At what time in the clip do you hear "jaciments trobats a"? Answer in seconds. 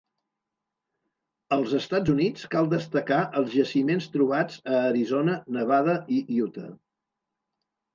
3.61-4.85